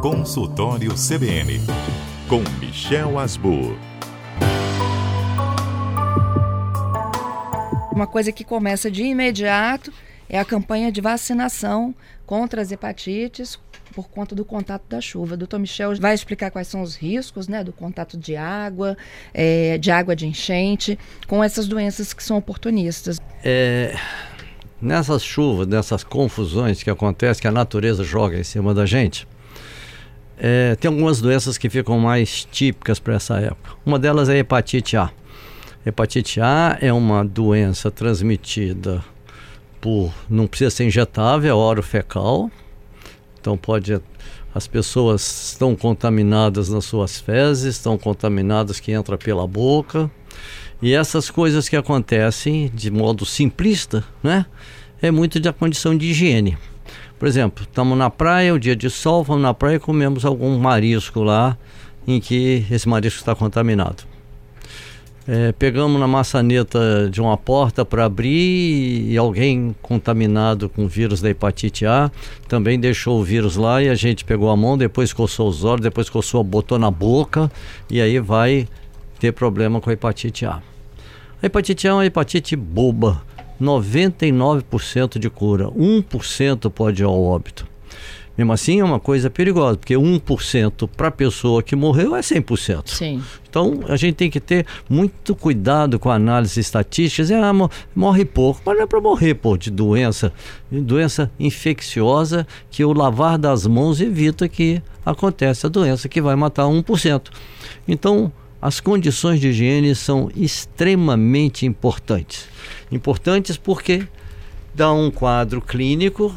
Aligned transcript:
Consultório 0.00 0.92
CBN, 0.94 1.60
com 2.28 2.40
Michel 2.60 3.18
Asbur. 3.18 3.76
Uma 7.90 8.06
coisa 8.06 8.30
que 8.30 8.44
começa 8.44 8.88
de 8.92 9.02
imediato 9.02 9.92
é 10.28 10.38
a 10.38 10.44
campanha 10.44 10.92
de 10.92 11.00
vacinação 11.00 11.92
contra 12.24 12.62
as 12.62 12.70
hepatites 12.70 13.58
por 13.92 14.08
conta 14.08 14.36
do 14.36 14.44
contato 14.44 14.84
da 14.88 15.00
chuva. 15.00 15.34
O 15.34 15.36
doutor 15.36 15.58
Michel 15.58 15.96
vai 15.96 16.14
explicar 16.14 16.52
quais 16.52 16.68
são 16.68 16.80
os 16.80 16.94
riscos 16.94 17.48
né, 17.48 17.64
do 17.64 17.72
contato 17.72 18.16
de 18.16 18.36
água, 18.36 18.96
é, 19.34 19.78
de 19.78 19.90
água 19.90 20.14
de 20.14 20.28
enchente, 20.28 20.96
com 21.26 21.42
essas 21.42 21.66
doenças 21.66 22.12
que 22.12 22.22
são 22.22 22.36
oportunistas. 22.36 23.18
É, 23.42 23.96
nessas 24.80 25.24
chuvas, 25.24 25.66
nessas 25.66 26.04
confusões 26.04 26.84
que 26.84 26.90
acontecem, 26.90 27.40
que 27.40 27.48
a 27.48 27.52
natureza 27.52 28.04
joga 28.04 28.38
em 28.38 28.44
cima 28.44 28.72
da 28.72 28.86
gente, 28.86 29.26
é, 30.40 30.76
tem 30.76 30.88
algumas 30.88 31.20
doenças 31.20 31.58
que 31.58 31.68
ficam 31.68 31.98
mais 31.98 32.44
típicas 32.44 32.98
para 32.98 33.14
essa 33.14 33.38
época. 33.38 33.76
Uma 33.84 33.98
delas 33.98 34.28
é 34.28 34.34
a 34.34 34.38
hepatite 34.38 34.96
A. 34.96 35.10
Hepatite 35.84 36.40
A 36.40 36.78
é 36.80 36.92
uma 36.92 37.24
doença 37.24 37.90
transmitida 37.90 39.02
por. 39.80 40.12
não 40.28 40.46
precisa 40.46 40.70
ser 40.70 40.84
injetável, 40.84 41.50
é 41.50 41.54
oro 41.54 41.82
fecal. 41.82 42.50
Então 43.40 43.56
pode. 43.56 44.00
As 44.54 44.66
pessoas 44.66 45.50
estão 45.50 45.76
contaminadas 45.76 46.68
nas 46.68 46.84
suas 46.84 47.20
fezes, 47.20 47.76
estão 47.76 47.98
contaminadas 47.98 48.80
que 48.80 48.92
entra 48.92 49.16
pela 49.16 49.46
boca. 49.46 50.10
E 50.80 50.94
essas 50.94 51.30
coisas 51.30 51.68
que 51.68 51.76
acontecem 51.76 52.70
de 52.72 52.90
modo 52.90 53.26
simplista, 53.26 54.04
né? 54.22 54.46
É 55.02 55.10
muito 55.10 55.38
da 55.38 55.52
condição 55.52 55.96
de 55.96 56.06
higiene. 56.06 56.56
Por 57.18 57.26
exemplo, 57.26 57.64
estamos 57.64 57.98
na 57.98 58.08
praia, 58.08 58.54
o 58.54 58.58
dia 58.58 58.76
de 58.76 58.88
sol, 58.88 59.24
vamos 59.24 59.42
na 59.42 59.52
praia 59.52 59.76
e 59.76 59.80
comemos 59.80 60.24
algum 60.24 60.56
marisco 60.58 61.22
lá 61.22 61.56
em 62.06 62.20
que 62.20 62.64
esse 62.70 62.88
marisco 62.88 63.18
está 63.18 63.34
contaminado. 63.34 64.04
É, 65.30 65.52
pegamos 65.52 66.00
na 66.00 66.06
maçaneta 66.06 67.10
de 67.10 67.20
uma 67.20 67.36
porta 67.36 67.84
para 67.84 68.06
abrir 68.06 69.10
e 69.10 69.14
alguém 69.18 69.76
contaminado 69.82 70.70
com 70.70 70.86
o 70.86 70.88
vírus 70.88 71.20
da 71.20 71.28
hepatite 71.28 71.84
A 71.84 72.10
também 72.48 72.80
deixou 72.80 73.20
o 73.20 73.22
vírus 73.22 73.54
lá 73.54 73.82
e 73.82 73.90
a 73.90 73.94
gente 73.94 74.24
pegou 74.24 74.48
a 74.48 74.56
mão, 74.56 74.78
depois 74.78 75.12
coçou 75.12 75.46
os 75.46 75.64
olhos, 75.64 75.82
depois 75.82 76.08
coçou, 76.08 76.42
botou 76.42 76.78
na 76.78 76.90
boca 76.90 77.52
e 77.90 78.00
aí 78.00 78.18
vai 78.18 78.66
ter 79.20 79.32
problema 79.32 79.82
com 79.82 79.90
a 79.90 79.92
hepatite 79.92 80.46
A. 80.46 80.62
A 81.42 81.46
hepatite 81.46 81.86
A 81.86 81.90
é 81.90 81.94
uma 81.94 82.06
hepatite 82.06 82.56
boba, 82.56 83.20
99% 83.60 85.18
de 85.18 85.28
cura, 85.28 85.68
1% 85.70 86.70
pode 86.70 87.02
ir 87.02 87.04
ao 87.04 87.22
óbito. 87.22 87.66
Mesmo 88.38 88.52
assim, 88.52 88.78
é 88.78 88.84
uma 88.84 89.00
coisa 89.00 89.28
perigosa, 89.28 89.76
porque 89.76 89.94
1% 89.94 90.88
para 90.96 91.08
a 91.08 91.10
pessoa 91.10 91.60
que 91.60 91.74
morreu 91.74 92.14
é 92.14 92.20
100%. 92.20 92.82
Sim. 92.86 93.20
Então, 93.50 93.80
a 93.88 93.96
gente 93.96 94.14
tem 94.14 94.30
que 94.30 94.38
ter 94.38 94.64
muito 94.88 95.34
cuidado 95.34 95.98
com 95.98 96.08
a 96.08 96.14
análise 96.14 96.60
estatística. 96.60 97.36
Ah, 97.36 97.52
morre 97.92 98.24
pouco, 98.24 98.60
mas 98.64 98.76
não 98.76 98.84
é 98.84 98.86
para 98.86 99.00
morrer 99.00 99.34
pô, 99.34 99.56
de 99.56 99.72
doença, 99.72 100.32
doença 100.70 101.28
infecciosa 101.36 102.46
que 102.70 102.84
o 102.84 102.92
lavar 102.92 103.38
das 103.38 103.66
mãos 103.66 104.00
evita 104.00 104.48
que 104.48 104.80
aconteça 105.04 105.66
a 105.66 105.70
doença 105.70 106.08
que 106.08 106.22
vai 106.22 106.36
matar 106.36 106.66
1%. 106.66 107.30
Então, 107.88 108.32
as 108.60 108.80
condições 108.80 109.40
de 109.40 109.48
higiene 109.48 109.94
são 109.94 110.30
extremamente 110.34 111.64
importantes. 111.64 112.48
Importantes 112.90 113.56
porque 113.56 114.06
dá 114.74 114.92
um 114.92 115.10
quadro 115.10 115.60
clínico 115.60 116.34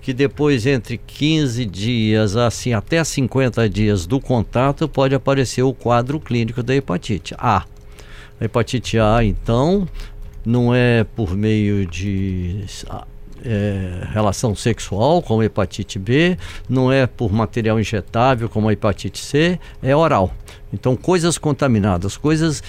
que 0.00 0.12
depois 0.12 0.66
entre 0.66 0.98
15 0.98 1.64
dias 1.64 2.36
assim 2.36 2.74
até 2.74 3.02
50 3.02 3.68
dias 3.70 4.06
do 4.06 4.20
contato 4.20 4.86
pode 4.86 5.14
aparecer 5.14 5.62
o 5.62 5.72
quadro 5.72 6.20
clínico 6.20 6.62
da 6.62 6.74
hepatite 6.74 7.34
A. 7.38 7.64
A 8.38 8.44
hepatite 8.44 8.98
A, 8.98 9.24
então, 9.24 9.88
não 10.44 10.74
é 10.74 11.04
por 11.04 11.34
meio 11.34 11.86
de 11.86 12.64
é, 13.44 14.06
relação 14.10 14.54
sexual, 14.54 15.22
como 15.22 15.42
hepatite 15.42 15.98
B, 15.98 16.36
não 16.68 16.90
é 16.90 17.06
por 17.06 17.32
material 17.32 17.78
injetável, 17.78 18.48
como 18.48 18.68
a 18.68 18.72
hepatite 18.72 19.18
C, 19.18 19.58
é 19.82 19.94
oral. 19.94 20.34
Então, 20.72 20.96
coisas 20.96 21.36
contaminadas, 21.36 22.16
coisas 22.16 22.62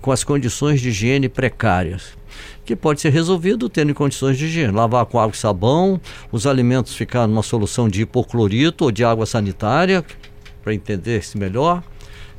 com 0.00 0.12
as 0.12 0.22
condições 0.22 0.80
de 0.80 0.90
higiene 0.90 1.28
precárias, 1.28 2.16
que 2.64 2.76
pode 2.76 3.00
ser 3.00 3.10
resolvido 3.10 3.68
tendo 3.68 3.94
condições 3.94 4.38
de 4.38 4.46
higiene. 4.46 4.72
Lavar 4.72 5.06
com 5.06 5.18
água 5.18 5.34
e 5.34 5.38
sabão, 5.38 6.00
os 6.30 6.46
alimentos 6.46 6.94
ficar 6.94 7.26
numa 7.26 7.42
solução 7.42 7.88
de 7.88 8.02
hipoclorito 8.02 8.84
ou 8.84 8.92
de 8.92 9.04
água 9.04 9.26
sanitária, 9.26 10.04
para 10.62 10.74
entender-se 10.74 11.36
melhor, 11.36 11.82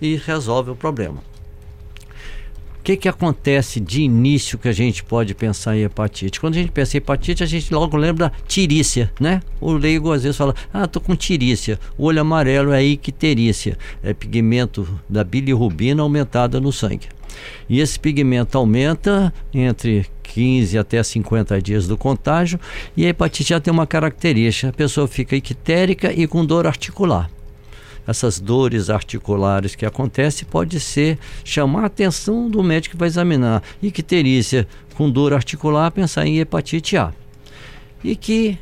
e 0.01 0.15
resolve 0.15 0.71
o 0.71 0.75
problema 0.75 1.34
que, 2.85 2.95
que 2.95 3.09
acontece 3.09 3.79
de 3.79 4.03
início 4.03 4.59
que 4.59 4.67
a 4.67 4.71
gente 4.71 5.03
pode 5.03 5.33
pensar 5.33 5.75
em 5.75 5.81
hepatite? 5.81 6.39
Quando 6.39 6.53
a 6.53 6.57
gente 6.59 6.71
pensa 6.71 6.95
em 6.95 6.99
hepatite, 6.99 7.41
a 7.41 7.45
gente 7.47 7.73
logo 7.73 7.97
lembra 7.97 8.29
da 8.29 8.31
tirícia, 8.47 9.11
né? 9.19 9.41
O 9.59 9.73
leigo 9.73 10.11
às 10.11 10.21
vezes 10.21 10.37
fala, 10.37 10.53
ah, 10.71 10.85
tô 10.85 11.01
com 11.01 11.15
tirícia. 11.15 11.79
O 11.97 12.05
olho 12.05 12.21
amarelo 12.21 12.71
é 12.71 12.83
icterícia, 12.83 13.75
é 14.03 14.13
pigmento 14.13 14.87
da 15.09 15.23
bilirrubina 15.23 16.03
aumentada 16.03 16.59
no 16.61 16.71
sangue. 16.71 17.07
E 17.67 17.79
esse 17.79 17.99
pigmento 17.99 18.55
aumenta 18.55 19.33
entre 19.51 20.05
15 20.21 20.77
até 20.77 21.01
50 21.01 21.59
dias 21.59 21.87
do 21.87 21.97
contágio 21.97 22.59
e 22.95 23.03
a 23.03 23.09
hepatite 23.09 23.49
já 23.49 23.59
tem 23.59 23.73
uma 23.73 23.87
característica, 23.87 24.69
a 24.69 24.73
pessoa 24.73 25.07
fica 25.07 25.35
ictérica 25.35 26.13
e 26.13 26.27
com 26.27 26.45
dor 26.45 26.67
articular 26.67 27.31
essas 28.07 28.39
dores 28.39 28.89
articulares 28.89 29.75
que 29.75 29.85
acontecem, 29.85 30.47
pode 30.49 30.79
ser 30.79 31.17
chamar 31.43 31.83
a 31.83 31.87
atenção 31.87 32.49
do 32.49 32.63
médico 32.63 32.95
que 32.95 32.99
vai 32.99 33.07
examinar. 33.07 33.63
Icterícia 33.81 34.67
com 34.95 35.09
dor 35.09 35.33
articular, 35.33 35.91
pensar 35.91 36.25
em 36.25 36.39
hepatite 36.39 36.97
A. 36.97 37.13
E 38.03 38.15
que 38.15 38.57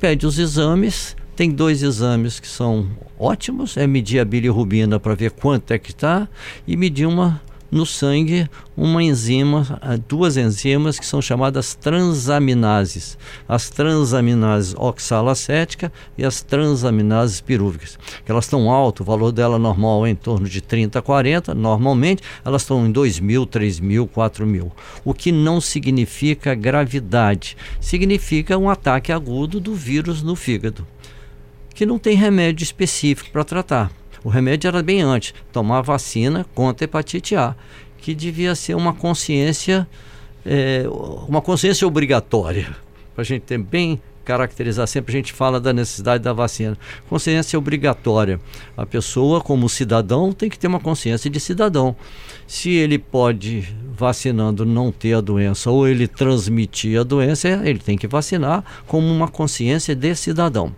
pede 0.00 0.26
os 0.26 0.38
exames, 0.38 1.16
tem 1.34 1.50
dois 1.50 1.82
exames 1.82 2.40
que 2.40 2.48
são 2.48 2.88
ótimos, 3.18 3.76
é 3.76 3.86
medir 3.86 4.20
a 4.20 4.24
bilirrubina 4.24 4.98
para 4.98 5.14
ver 5.14 5.30
quanto 5.30 5.70
é 5.70 5.78
que 5.78 5.90
está 5.90 6.28
e 6.66 6.76
medir 6.76 7.06
uma 7.06 7.40
no 7.70 7.84
sangue 7.84 8.48
uma 8.76 9.02
enzima, 9.02 9.78
ah, 9.80 9.96
duas 9.96 10.36
enzimas 10.36 10.98
que 10.98 11.06
são 11.06 11.22
chamadas 11.22 11.74
transaminases. 11.74 13.16
As 13.48 13.70
transaminases 13.70 14.74
oxalacética 14.76 15.92
e 16.16 16.24
as 16.24 16.42
transaminases 16.42 17.40
pirúvicas. 17.40 17.98
Elas 18.26 18.44
estão 18.44 18.70
alto, 18.70 19.00
o 19.00 19.06
valor 19.06 19.32
dela 19.32 19.58
normal 19.58 20.06
é 20.06 20.10
em 20.10 20.14
torno 20.14 20.48
de 20.48 20.60
30 20.60 20.98
a 20.98 21.02
40, 21.02 21.54
normalmente 21.54 22.22
elas 22.44 22.62
estão 22.62 22.86
em 22.86 22.92
2 22.92 23.20
mil, 23.20 23.46
3 23.46 23.80
mil, 23.80 24.06
4 24.06 24.46
mil. 24.46 24.70
O 25.04 25.14
que 25.14 25.32
não 25.32 25.60
significa 25.60 26.54
gravidade, 26.54 27.56
significa 27.80 28.58
um 28.58 28.68
ataque 28.68 29.12
agudo 29.12 29.58
do 29.58 29.74
vírus 29.74 30.22
no 30.22 30.36
fígado, 30.36 30.86
que 31.74 31.86
não 31.86 31.98
tem 31.98 32.16
remédio 32.16 32.62
específico 32.64 33.30
para 33.30 33.44
tratar. 33.44 33.90
O 34.26 34.28
remédio 34.28 34.66
era 34.66 34.82
bem 34.82 35.02
antes, 35.02 35.32
tomar 35.52 35.82
vacina 35.82 36.44
contra 36.52 36.84
hepatite 36.84 37.36
A, 37.36 37.54
que 37.98 38.12
devia 38.12 38.56
ser 38.56 38.74
uma 38.74 38.92
consciência, 38.92 39.86
é, 40.44 40.84
uma 41.28 41.40
consciência 41.40 41.86
obrigatória, 41.86 42.74
para 43.14 43.22
a 43.22 43.24
gente 43.24 43.42
ter 43.42 43.56
bem 43.56 44.02
caracterizar, 44.24 44.88
sempre 44.88 45.14
a 45.14 45.16
gente 45.16 45.32
fala 45.32 45.60
da 45.60 45.72
necessidade 45.72 46.24
da 46.24 46.32
vacina. 46.32 46.76
Consciência 47.08 47.56
obrigatória. 47.56 48.40
A 48.76 48.84
pessoa, 48.84 49.40
como 49.40 49.68
cidadão, 49.68 50.32
tem 50.32 50.50
que 50.50 50.58
ter 50.58 50.66
uma 50.66 50.80
consciência 50.80 51.30
de 51.30 51.38
cidadão. 51.38 51.94
Se 52.48 52.70
ele 52.70 52.98
pode, 52.98 53.72
vacinando, 53.96 54.66
não 54.66 54.90
ter 54.90 55.14
a 55.14 55.20
doença 55.20 55.70
ou 55.70 55.86
ele 55.86 56.08
transmitir 56.08 56.98
a 57.00 57.04
doença, 57.04 57.48
ele 57.64 57.78
tem 57.78 57.96
que 57.96 58.08
vacinar 58.08 58.64
como 58.88 59.06
uma 59.06 59.28
consciência 59.28 59.94
de 59.94 60.16
cidadão. 60.16 60.74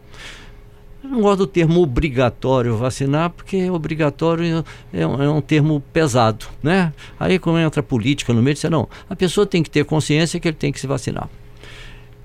Eu 1.02 1.10
não 1.10 1.20
gosto 1.20 1.38
do 1.38 1.46
termo 1.46 1.80
obrigatório 1.80 2.76
vacinar, 2.76 3.30
porque 3.30 3.70
obrigatório 3.70 4.64
é 4.92 5.06
um, 5.06 5.22
é 5.22 5.30
um 5.30 5.40
termo 5.40 5.80
pesado, 5.92 6.46
né? 6.60 6.92
Aí 7.20 7.38
como 7.38 7.56
entra 7.56 7.82
política 7.82 8.32
no 8.32 8.42
meio, 8.42 8.54
diz, 8.54 8.64
não, 8.64 8.88
a 9.08 9.14
pessoa 9.14 9.46
tem 9.46 9.62
que 9.62 9.70
ter 9.70 9.84
consciência 9.84 10.40
que 10.40 10.48
ele 10.48 10.56
tem 10.56 10.72
que 10.72 10.80
se 10.80 10.88
vacinar. 10.88 11.28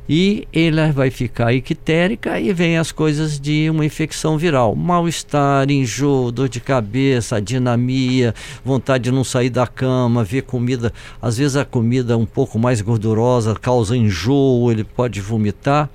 E 0.09 0.47
ela 0.51 0.91
vai 0.91 1.09
ficar 1.09 1.53
ictérica 1.53 2.37
e 2.37 2.51
vem 2.51 2.77
as 2.77 2.91
coisas 2.91 3.39
de 3.39 3.69
uma 3.69 3.85
infecção 3.85 4.37
viral. 4.37 4.75
Mal-estar, 4.75 5.69
enjoo, 5.71 6.29
dor 6.29 6.49
de 6.49 6.59
cabeça, 6.59 7.41
dinamia, 7.41 8.35
vontade 8.65 9.05
de 9.05 9.11
não 9.11 9.23
sair 9.23 9.49
da 9.49 9.65
cama, 9.65 10.23
ver 10.23 10.41
comida. 10.41 10.91
Às 11.21 11.37
vezes 11.37 11.55
a 11.55 11.63
comida 11.63 12.17
um 12.17 12.25
pouco 12.25 12.59
mais 12.59 12.81
gordurosa 12.81 13.55
causa 13.55 13.95
enjoo, 13.95 14.69
ele 14.71 14.83
pode 14.83 15.21
vomitar 15.21 15.89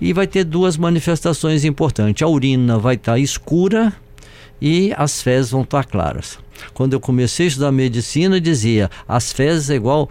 e 0.00 0.12
vai 0.12 0.26
ter 0.26 0.44
duas 0.44 0.76
manifestações 0.76 1.64
importantes. 1.64 2.22
A 2.22 2.28
urina 2.28 2.78
vai 2.78 2.94
estar 2.94 3.12
tá 3.12 3.18
escura 3.18 3.92
e 4.60 4.92
as 4.96 5.22
fezes 5.22 5.50
vão 5.50 5.62
estar 5.62 5.84
tá 5.84 5.90
claras. 5.90 6.38
Quando 6.72 6.92
eu 6.92 7.00
comecei 7.00 7.46
a 7.46 7.48
estudar 7.48 7.72
medicina, 7.72 8.40
dizia 8.40 8.90
as 9.06 9.32
fezes 9.32 9.70
é 9.70 9.74
igual 9.74 10.08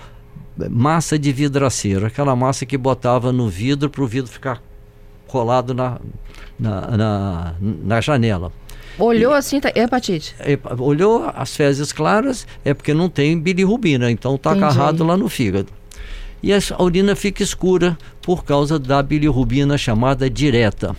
massa 0.69 1.17
de 1.17 1.31
vidraceiro, 1.31 2.05
aquela 2.05 2.35
massa 2.35 2.65
que 2.65 2.77
botava 2.77 3.31
no 3.31 3.47
vidro 3.47 3.89
para 3.89 4.03
o 4.03 4.07
vidro 4.07 4.29
ficar 4.29 4.61
colado 5.27 5.73
na, 5.73 5.99
na, 6.59 6.97
na, 6.97 7.55
na 7.61 8.01
janela. 8.01 8.51
Olhou 8.97 9.33
assim, 9.33 9.61
tá, 9.61 9.71
hepatite. 9.73 10.35
É, 10.39 10.59
olhou 10.77 11.31
as 11.33 11.55
fezes 11.55 11.93
claras, 11.93 12.45
é 12.65 12.73
porque 12.73 12.93
não 12.93 13.07
tem 13.07 13.39
bilirrubina, 13.39 14.11
então 14.11 14.35
está 14.35 14.51
agarrado 14.51 15.05
lá 15.05 15.15
no 15.15 15.29
fígado. 15.29 15.71
E 16.41 16.53
a 16.53 16.59
urina 16.79 17.15
fica 17.15 17.43
escura 17.43 17.97
por 18.21 18.43
causa 18.43 18.79
da 18.79 19.01
bilirrubina 19.03 19.77
chamada 19.77 20.29
direta. 20.29 20.95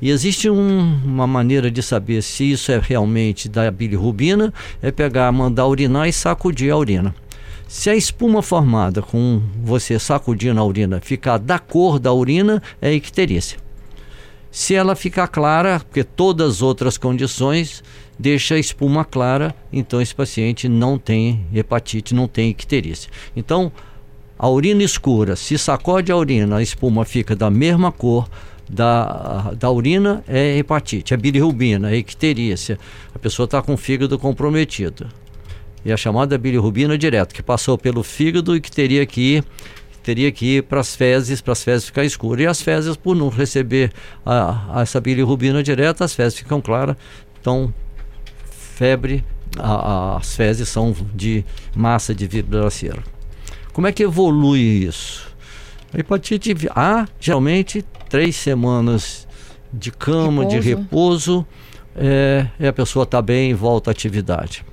E 0.00 0.10
existe 0.10 0.50
um, 0.50 1.00
uma 1.04 1.26
maneira 1.26 1.70
de 1.70 1.82
saber 1.82 2.22
se 2.22 2.50
isso 2.52 2.70
é 2.70 2.78
realmente 2.78 3.48
da 3.48 3.70
bilirrubina, 3.70 4.52
é 4.82 4.90
pegar, 4.90 5.32
mandar 5.32 5.66
urinar 5.66 6.08
e 6.08 6.12
sacudir 6.12 6.70
a 6.70 6.76
urina. 6.76 7.14
Se 7.66 7.90
a 7.90 7.96
espuma 7.96 8.42
formada 8.42 9.02
com 9.02 9.42
você 9.62 9.98
sacudindo 9.98 10.60
a 10.60 10.64
urina 10.64 11.00
ficar 11.00 11.38
da 11.38 11.58
cor 11.58 11.98
da 11.98 12.12
urina, 12.12 12.62
é 12.80 12.92
icterícia. 12.92 13.58
Se 14.50 14.74
ela 14.74 14.94
ficar 14.94 15.28
clara, 15.28 15.80
porque 15.80 16.04
todas 16.04 16.56
as 16.56 16.62
outras 16.62 16.96
condições 16.96 17.82
deixa 18.18 18.54
a 18.54 18.58
espuma 18.58 19.04
clara, 19.04 19.54
então 19.72 20.00
esse 20.00 20.14
paciente 20.14 20.68
não 20.68 20.96
tem 20.96 21.46
hepatite, 21.52 22.14
não 22.14 22.26
tem 22.28 22.50
icterícia. 22.50 23.10
Então, 23.34 23.72
a 24.38 24.48
urina 24.48 24.82
escura, 24.82 25.34
se 25.36 25.56
sacode 25.56 26.12
a 26.12 26.16
urina, 26.16 26.56
a 26.56 26.62
espuma 26.62 27.04
fica 27.04 27.34
da 27.34 27.50
mesma 27.50 27.90
cor 27.90 28.28
da, 28.68 29.52
da 29.58 29.70
urina, 29.70 30.22
é 30.26 30.58
hepatite, 30.58 31.14
é 31.14 31.16
bilirrubina, 31.16 31.90
é 31.90 31.96
icterícia. 31.96 32.78
A 33.14 33.18
pessoa 33.18 33.44
está 33.44 33.62
com 33.62 33.74
o 33.74 33.76
fígado 33.76 34.18
comprometido. 34.18 35.06
E 35.84 35.92
a 35.92 35.96
chamada 35.96 36.36
bilirrubina 36.36 36.98
direta, 36.98 37.34
que 37.34 37.42
passou 37.42 37.78
pelo 37.78 38.02
fígado 38.02 38.56
e 38.56 38.60
que 38.60 38.70
teria 38.70 39.06
que 39.06 39.36
ir 39.36 39.44
teria 40.02 40.30
que 40.30 40.58
ir 40.58 40.62
para 40.62 40.80
as 40.80 40.94
fezes, 40.94 41.40
para 41.40 41.52
as 41.52 41.64
fezes 41.64 41.86
ficar 41.86 42.04
escuras. 42.04 42.44
E 42.44 42.46
as 42.46 42.62
fezes, 42.62 42.96
por 42.96 43.16
não 43.16 43.28
receber 43.28 43.92
a, 44.24 44.78
a 44.78 44.82
essa 44.82 45.00
bilirrubina 45.00 45.64
direta, 45.64 46.04
as 46.04 46.14
fezes 46.14 46.38
ficam 46.38 46.60
claras. 46.60 46.96
Então, 47.40 47.74
febre, 48.44 49.24
a, 49.58 49.72
a, 49.72 50.16
as 50.18 50.36
fezes 50.36 50.68
são 50.68 50.94
de 51.12 51.44
massa 51.74 52.14
de 52.14 52.24
vibraceira. 52.28 53.02
Como 53.76 53.86
é 53.86 53.92
que 53.92 54.04
evolui 54.04 54.86
isso? 54.88 55.28
A 55.92 56.00
hepatite 56.00 56.56
A, 56.74 57.06
geralmente, 57.20 57.84
três 58.08 58.34
semanas 58.34 59.28
de 59.70 59.90
cama, 59.90 60.44
repouso. 60.44 60.48
de 60.48 60.68
repouso, 60.68 61.46
é, 61.94 62.46
e 62.58 62.66
a 62.66 62.72
pessoa 62.72 63.02
está 63.02 63.20
bem 63.20 63.50
e 63.50 63.52
volta 63.52 63.90
à 63.90 63.92
atividade. 63.92 64.64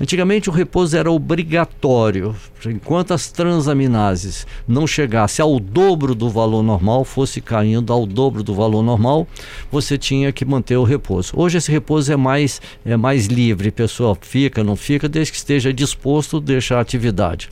Antigamente 0.00 0.48
o 0.48 0.52
repouso 0.54 0.96
era 0.96 1.12
obrigatório. 1.12 2.34
Enquanto 2.64 3.12
as 3.12 3.30
transaminases 3.30 4.46
não 4.66 4.86
chegassem 4.86 5.42
ao 5.42 5.60
dobro 5.60 6.14
do 6.14 6.30
valor 6.30 6.62
normal, 6.62 7.04
fosse 7.04 7.42
caindo 7.42 7.92
ao 7.92 8.06
dobro 8.06 8.42
do 8.42 8.54
valor 8.54 8.82
normal, 8.82 9.28
você 9.70 9.98
tinha 9.98 10.32
que 10.32 10.46
manter 10.46 10.78
o 10.78 10.82
repouso. 10.82 11.34
Hoje 11.36 11.58
esse 11.58 11.70
repouso 11.70 12.10
é 12.10 12.16
mais, 12.16 12.62
é 12.86 12.96
mais 12.96 13.26
livre, 13.26 13.68
a 13.68 13.72
pessoa 13.72 14.16
fica, 14.18 14.64
não 14.64 14.76
fica, 14.76 15.10
desde 15.10 15.32
que 15.32 15.36
esteja 15.36 15.74
disposto 15.74 16.38
a 16.38 16.40
deixar 16.40 16.78
a 16.78 16.80
atividade. 16.80 17.50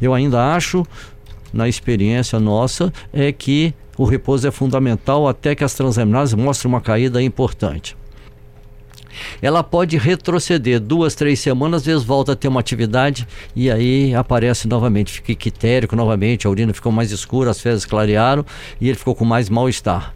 Eu 0.00 0.14
ainda 0.14 0.54
acho, 0.54 0.84
na 1.52 1.68
experiência 1.68 2.38
nossa, 2.40 2.92
é 3.12 3.32
que 3.32 3.74
o 3.96 4.04
repouso 4.04 4.46
é 4.46 4.50
fundamental 4.50 5.28
até 5.28 5.54
que 5.54 5.64
as 5.64 5.74
transaminases 5.74 6.34
mostrem 6.34 6.72
uma 6.72 6.80
caída 6.80 7.22
importante 7.22 7.96
ela 9.40 9.62
pode 9.62 9.96
retroceder 9.96 10.80
duas, 10.80 11.14
três 11.14 11.40
semanas, 11.40 11.82
às 11.82 11.86
vezes 11.86 12.04
volta 12.04 12.32
a 12.32 12.36
ter 12.36 12.48
uma 12.48 12.60
atividade 12.60 13.26
e 13.54 13.70
aí 13.70 14.14
aparece 14.14 14.68
novamente, 14.68 15.12
fica 15.12 15.32
ictérico 15.32 15.96
novamente, 15.96 16.46
a 16.46 16.50
urina 16.50 16.72
ficou 16.72 16.92
mais 16.92 17.10
escura, 17.10 17.50
as 17.50 17.60
fezes 17.60 17.84
clarearam 17.84 18.44
e 18.80 18.88
ele 18.88 18.98
ficou 18.98 19.14
com 19.14 19.24
mais 19.24 19.48
mal-estar. 19.48 20.14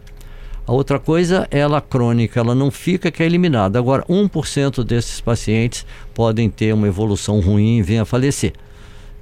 A 0.65 0.71
outra 0.71 0.99
coisa, 0.99 1.47
ela 1.49 1.81
crônica, 1.81 2.39
ela 2.39 2.53
não 2.53 2.69
fica 2.69 3.09
que 3.09 3.23
é 3.23 3.25
eliminada. 3.25 3.79
Agora, 3.79 4.05
1% 4.07 4.83
desses 4.83 5.19
pacientes 5.19 5.83
podem 6.13 6.47
ter 6.47 6.71
uma 6.75 6.87
evolução 6.87 7.39
ruim 7.39 7.79
e 7.79 7.81
vir 7.81 7.97
a 7.97 8.05
falecer. 8.05 8.53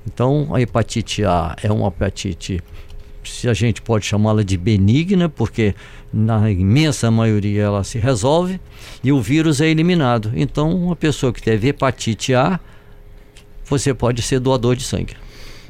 Então, 0.07 0.47
a 0.55 0.61
hepatite 0.61 1.25
A 1.25 1.55
é 1.61 1.71
uma 1.71 1.89
hepatite 1.89 2.63
se 3.23 3.49
a 3.49 3.53
gente 3.53 3.81
pode 3.81 4.05
chamá-la 4.05 4.41
de 4.41 4.57
benigna, 4.57 5.27
porque 5.27 5.75
na 6.13 6.49
imensa 6.49 7.11
maioria 7.11 7.63
ela 7.63 7.83
se 7.83 7.99
resolve 7.99 8.57
e 9.03 9.11
o 9.11 9.21
vírus 9.21 9.59
é 9.59 9.67
eliminado. 9.67 10.31
Então, 10.33 10.73
uma 10.73 10.95
pessoa 10.95 11.33
que 11.33 11.43
teve 11.43 11.67
hepatite 11.67 12.33
A, 12.33 12.57
você 13.65 13.93
pode 13.93 14.21
ser 14.21 14.39
doador 14.39 14.77
de 14.77 14.83
sangue. 14.83 15.13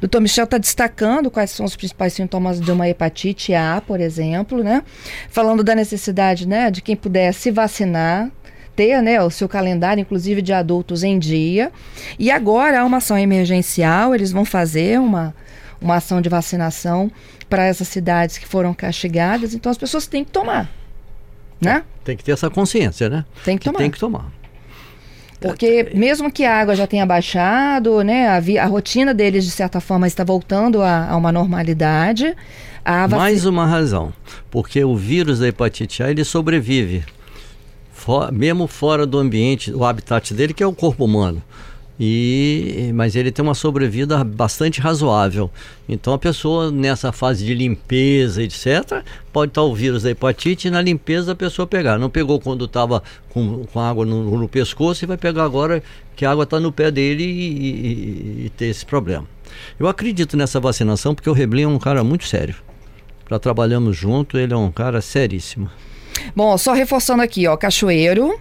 Doutor 0.00 0.20
Michel 0.20 0.44
está 0.44 0.58
destacando 0.58 1.28
quais 1.28 1.50
são 1.50 1.66
os 1.66 1.74
principais 1.74 2.12
sintomas 2.12 2.60
de 2.60 2.70
uma 2.70 2.88
hepatite 2.88 3.52
A, 3.52 3.82
por 3.84 4.00
exemplo, 4.00 4.62
né? 4.62 4.84
Falando 5.28 5.64
da 5.64 5.74
necessidade, 5.74 6.46
né, 6.46 6.70
de 6.70 6.80
quem 6.80 6.94
puder 6.94 7.34
se 7.34 7.50
vacinar, 7.50 8.30
ter, 8.78 9.02
né, 9.02 9.20
o 9.20 9.28
seu 9.28 9.48
calendário, 9.48 10.00
inclusive 10.00 10.40
de 10.40 10.52
adultos, 10.52 11.02
em 11.02 11.18
dia. 11.18 11.72
E 12.16 12.30
agora 12.30 12.80
há 12.80 12.84
uma 12.84 12.98
ação 12.98 13.18
emergencial, 13.18 14.14
eles 14.14 14.30
vão 14.30 14.44
fazer 14.44 15.00
uma, 15.00 15.34
uma 15.80 15.96
ação 15.96 16.20
de 16.20 16.28
vacinação 16.28 17.10
para 17.50 17.64
essas 17.64 17.88
cidades 17.88 18.38
que 18.38 18.46
foram 18.46 18.72
castigadas, 18.72 19.52
então 19.52 19.72
as 19.72 19.76
pessoas 19.76 20.06
têm 20.06 20.24
que 20.24 20.30
tomar, 20.30 20.70
né? 21.60 21.82
Tem 22.04 22.16
que 22.16 22.22
ter 22.22 22.30
essa 22.30 22.48
consciência, 22.48 23.08
né? 23.08 23.24
Tem 23.44 23.58
que, 23.58 23.64
que 23.64 23.64
tomar. 23.64 23.78
Tem 23.78 23.90
que 23.90 23.98
tomar. 23.98 24.30
Porque 25.40 25.90
mesmo 25.92 26.30
que 26.30 26.44
a 26.44 26.60
água 26.60 26.76
já 26.76 26.86
tenha 26.86 27.06
baixado, 27.06 28.02
né, 28.04 28.28
a, 28.28 28.62
a 28.62 28.66
rotina 28.66 29.12
deles 29.12 29.44
de 29.44 29.50
certa 29.50 29.80
forma 29.80 30.06
está 30.06 30.22
voltando 30.22 30.82
a, 30.82 31.08
a 31.08 31.16
uma 31.16 31.32
normalidade. 31.32 32.36
Mais 33.10 33.44
uma 33.44 33.66
razão, 33.66 34.12
porque 34.50 34.84
o 34.84 34.96
vírus 34.96 35.40
da 35.40 35.48
hepatite 35.48 36.02
A 36.02 36.10
ele 36.10 36.24
sobrevive, 36.24 37.04
for, 37.98 38.32
mesmo 38.32 38.66
fora 38.66 39.06
do 39.06 39.18
ambiente, 39.18 39.72
o 39.72 39.84
habitat 39.84 40.32
dele 40.32 40.54
que 40.54 40.62
é 40.62 40.66
o 40.66 40.72
corpo 40.72 41.04
humano. 41.04 41.42
E, 42.00 42.92
mas 42.94 43.16
ele 43.16 43.32
tem 43.32 43.44
uma 43.44 43.54
sobrevida 43.54 44.22
bastante 44.22 44.80
razoável. 44.80 45.50
Então 45.88 46.12
a 46.12 46.18
pessoa 46.18 46.70
nessa 46.70 47.10
fase 47.10 47.44
de 47.44 47.52
limpeza, 47.54 48.40
etc., 48.40 49.02
pode 49.32 49.50
estar 49.50 49.62
o 49.62 49.74
vírus 49.74 50.04
da 50.04 50.10
hepatite 50.10 50.68
e 50.68 50.70
na 50.70 50.80
limpeza 50.80 51.32
a 51.32 51.34
pessoa 51.34 51.66
pegar. 51.66 51.98
Não 51.98 52.08
pegou 52.08 52.38
quando 52.38 52.66
estava 52.66 53.02
com, 53.30 53.64
com 53.64 53.80
água 53.80 54.06
no, 54.06 54.38
no, 54.38 54.48
pescoço 54.48 55.04
e 55.04 55.08
vai 55.08 55.16
pegar 55.16 55.42
agora 55.42 55.82
que 56.14 56.24
a 56.24 56.30
água 56.30 56.44
está 56.44 56.60
no 56.60 56.70
pé 56.70 56.92
dele 56.92 57.24
e, 57.24 57.50
e, 57.50 58.46
e, 58.46 58.50
ter 58.50 58.66
esse 58.66 58.86
problema. 58.86 59.26
Eu 59.76 59.88
acredito 59.88 60.36
nessa 60.36 60.60
vacinação 60.60 61.16
porque 61.16 61.28
o 61.28 61.32
Reblin 61.32 61.62
é 61.62 61.68
um 61.68 61.78
cara 61.80 62.04
muito 62.04 62.26
sério. 62.26 62.54
Já 63.28 63.40
trabalhamos 63.40 63.96
junto, 63.96 64.38
ele 64.38 64.54
é 64.54 64.56
um 64.56 64.70
cara 64.70 65.00
seríssimo. 65.00 65.68
Bom, 66.34 66.56
só 66.58 66.72
reforçando 66.72 67.22
aqui, 67.22 67.46
ó, 67.46 67.56
Cachoeiro, 67.56 68.38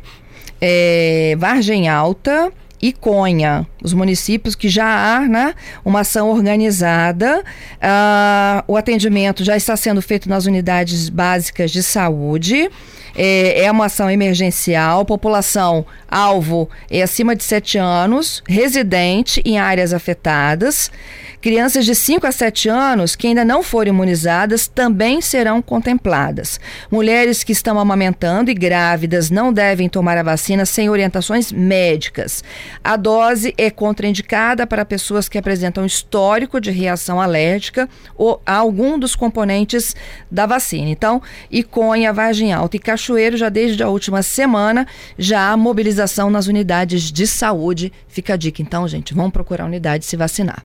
é, 0.62 1.36
Vargem 1.38 1.88
Alta, 1.88 2.52
e 2.82 2.94
Conha, 2.94 3.68
os 3.84 3.94
municípios 3.94 4.56
que 4.56 4.70
já 4.70 4.86
há 4.86 5.22
né, 5.22 5.56
uma 5.84 6.02
ação 6.02 6.30
organizada. 6.30 7.40
Uh, 7.42 8.64
o 8.68 8.78
atendimento 8.78 9.44
já 9.44 9.58
está 9.58 9.76
sendo 9.76 10.02
feito 10.02 10.30
nas 10.30 10.46
unidades 10.46 11.10
básicas 11.10 11.72
de 11.72 11.82
saúde. 11.82 12.70
É, 13.16 13.64
é 13.64 13.72
uma 13.72 13.86
ação 13.86 14.12
emergencial. 14.12 15.04
População 15.06 15.86
alvo 16.08 16.70
é 16.90 17.02
acima 17.02 17.36
de 17.36 17.44
7 17.44 17.80
anos, 17.80 18.44
residente 18.48 19.42
em 19.44 19.58
áreas 19.58 19.92
afetadas. 19.92 20.92
Crianças 21.40 21.86
de 21.86 21.94
5 21.94 22.26
a 22.26 22.32
7 22.32 22.68
anos 22.68 23.16
que 23.16 23.28
ainda 23.28 23.46
não 23.46 23.62
foram 23.62 23.90
imunizadas 23.90 24.68
também 24.68 25.22
serão 25.22 25.62
contempladas. 25.62 26.60
Mulheres 26.90 27.44
que 27.44 27.52
estão 27.52 27.80
amamentando 27.80 28.50
e 28.50 28.56
grávidas 28.56 29.30
não 29.30 29.54
devem 29.54 29.88
tomar 29.88 30.18
a 30.18 30.24
vacina 30.24 30.66
sem 30.66 30.90
orientações 30.90 31.52
médicas. 31.52 32.44
A 32.84 32.96
dose 32.96 33.54
é 33.56 33.70
contraindicada 33.70 34.66
para 34.66 34.84
pessoas 34.84 35.30
que 35.30 35.38
apresentam 35.38 35.86
histórico 35.86 36.60
de 36.60 36.72
reação 36.72 37.22
alérgica 37.22 37.88
ou 38.16 38.42
a 38.44 38.56
algum 38.56 38.98
dos 38.98 39.16
componentes 39.16 39.96
da 40.32 40.48
vacina. 40.48 40.90
Então, 40.90 41.22
Iconha, 41.52 42.12
Vargem 42.12 42.52
Alta 42.52 42.78
e 42.78 42.80
Cachoeiro, 42.80 43.38
já 43.38 43.50
desde 43.50 43.84
a 43.84 43.90
última 43.90 44.24
semana, 44.24 44.88
já 45.18 45.52
há 45.52 45.58
mobilização 45.58 46.32
nas 46.32 46.48
unidades 46.48 47.12
de 47.12 47.28
saúde. 47.28 47.94
Fica 48.08 48.34
a 48.34 48.38
dica, 48.38 48.62
então, 48.62 48.88
gente, 48.88 49.14
vão 49.14 49.30
procurar 49.30 49.66
a 49.66 49.68
unidade 49.68 50.04
se 50.04 50.18
vacinar. 50.18 50.56